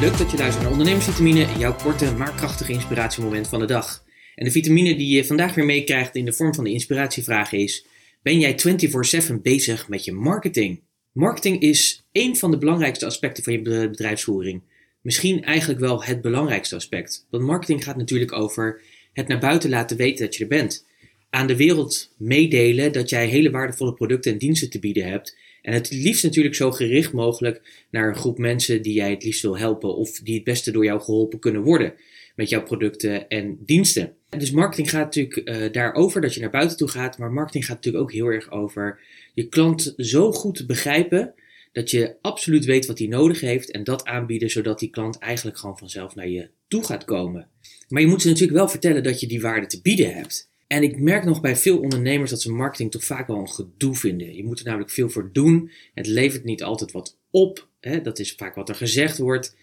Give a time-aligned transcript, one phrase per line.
[0.00, 4.04] Leuk dat je luistert naar Ondernemersvitamine, jouw korte maar krachtige inspiratiemoment van de dag.
[4.34, 7.86] En de vitamine die je vandaag weer meekrijgt in de vorm van de inspiratievraag is:
[8.22, 8.54] Ben jij
[9.28, 10.80] 24/7 bezig met je marketing?
[11.12, 14.62] Marketing is één van de belangrijkste aspecten van je bedrijfsvoering.
[15.00, 17.26] Misschien eigenlijk wel het belangrijkste aspect.
[17.30, 18.82] Want marketing gaat natuurlijk over
[19.12, 20.86] het naar buiten laten weten dat je er bent.
[21.30, 25.36] Aan de wereld meedelen dat jij hele waardevolle producten en diensten te bieden hebt
[25.66, 29.42] en het liefst natuurlijk zo gericht mogelijk naar een groep mensen die jij het liefst
[29.42, 31.94] wil helpen of die het beste door jou geholpen kunnen worden
[32.34, 34.14] met jouw producten en diensten.
[34.28, 37.74] Dus marketing gaat natuurlijk uh, daarover dat je naar buiten toe gaat, maar marketing gaat
[37.74, 39.00] natuurlijk ook heel erg over
[39.34, 41.34] je klant zo goed begrijpen
[41.72, 45.58] dat je absoluut weet wat hij nodig heeft en dat aanbieden zodat die klant eigenlijk
[45.58, 47.48] gewoon vanzelf naar je toe gaat komen.
[47.88, 50.50] Maar je moet ze natuurlijk wel vertellen dat je die waarde te bieden hebt.
[50.66, 53.94] En ik merk nog bij veel ondernemers dat ze marketing toch vaak wel een gedoe
[53.94, 54.34] vinden.
[54.34, 55.70] Je moet er namelijk veel voor doen.
[55.94, 57.68] Het levert niet altijd wat op.
[57.80, 58.00] Hè?
[58.00, 59.56] Dat is vaak wat er gezegd wordt.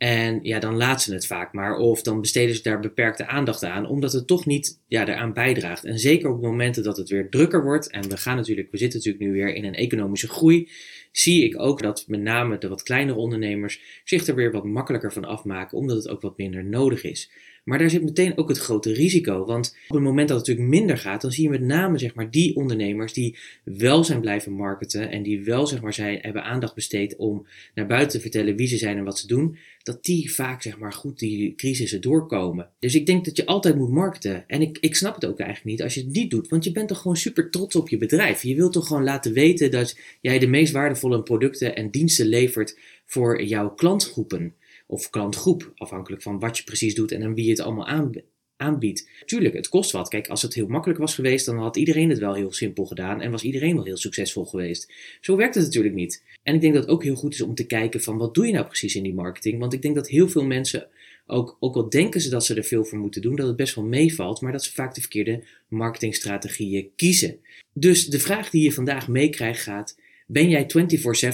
[0.00, 1.76] En ja, dan laten ze het vaak maar.
[1.76, 5.84] Of dan besteden ze daar beperkte aandacht aan, omdat het toch niet ja, eraan bijdraagt.
[5.84, 7.90] En zeker op momenten dat het weer drukker wordt.
[7.90, 10.70] En we gaan natuurlijk, we zitten natuurlijk nu weer in een economische groei.
[11.12, 15.12] Zie ik ook dat met name de wat kleinere ondernemers zich er weer wat makkelijker
[15.12, 17.30] van afmaken, omdat het ook wat minder nodig is.
[17.64, 19.44] Maar daar zit meteen ook het grote risico.
[19.44, 22.14] Want op het moment dat het natuurlijk minder gaat, dan zie je met name zeg
[22.14, 26.44] maar, die ondernemers die wel zijn blijven marketen en die wel zeg maar, zijn, hebben
[26.44, 30.04] aandacht besteed om naar buiten te vertellen wie ze zijn en wat ze doen, dat
[30.04, 32.68] die vaak zeg maar, goed die crisissen doorkomen.
[32.78, 34.44] Dus ik denk dat je altijd moet marketen.
[34.46, 36.72] En ik, ik snap het ook eigenlijk niet als je het niet doet, want je
[36.72, 38.42] bent toch gewoon super trots op je bedrijf.
[38.42, 42.78] Je wilt toch gewoon laten weten dat jij de meest waardevolle producten en diensten levert
[43.06, 44.54] voor jouw klantgroepen
[44.90, 48.12] of klantgroep, afhankelijk van wat je precies doet en aan wie je het allemaal
[48.56, 49.08] aanbiedt.
[49.24, 50.08] Tuurlijk, het kost wat.
[50.08, 53.20] Kijk, als het heel makkelijk was geweest, dan had iedereen het wel heel simpel gedaan
[53.20, 54.92] en was iedereen wel heel succesvol geweest.
[55.20, 56.24] Zo werkt het natuurlijk niet.
[56.42, 58.46] En ik denk dat het ook heel goed is om te kijken van wat doe
[58.46, 59.58] je nou precies in die marketing?
[59.58, 60.88] Want ik denk dat heel veel mensen
[61.26, 63.74] ook, ook al denken ze dat ze er veel voor moeten doen, dat het best
[63.74, 67.38] wel meevalt, maar dat ze vaak de verkeerde marketingstrategieën kiezen.
[67.72, 70.66] Dus de vraag die je vandaag meekrijgt gaat: ben jij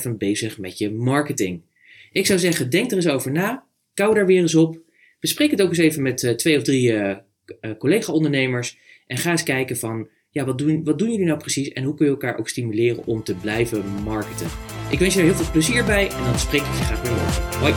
[0.09, 1.62] 24/7 bezig met je marketing?
[2.16, 3.66] Ik zou zeggen, denk er eens over na.
[3.94, 4.81] Kou daar weer eens op.
[5.21, 7.16] Bespreek het ook eens even met uh, twee of drie uh,
[7.60, 8.78] uh, collega-ondernemers.
[9.06, 11.69] En ga eens kijken van, ja, wat doen, wat doen jullie nou precies?
[11.69, 14.47] En hoe kun je elkaar ook stimuleren om te blijven marketen?
[14.91, 17.12] Ik wens je er heel veel plezier bij en dan spreek ik je graag weer
[17.12, 17.59] morgen.
[17.59, 17.75] Hoi!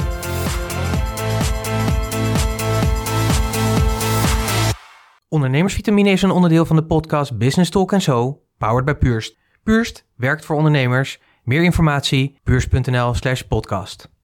[5.30, 9.38] Ondernemersvitamine is een onderdeel van de podcast Business Talk Zo, powered by Purst.
[9.64, 11.20] Purst werkt voor ondernemers.
[11.44, 14.10] Meer informatie, purst.nl slash podcast.